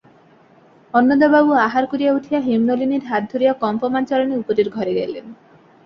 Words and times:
অন্নদাবাবু 0.93 1.51
আহার 1.59 1.85
করিয়া 1.87 2.11
উঠিয়া 2.13 2.39
হেমনলিনীর 2.39 3.03
হাত 3.05 3.23
ধরিয়া 3.33 3.53
কম্পমান 3.53 4.03
চরণে 4.05 4.35
উপরের 4.37 4.67
ঘরে 4.69 4.93
গেলেন। 4.93 5.25